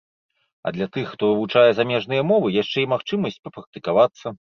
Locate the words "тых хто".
0.95-1.25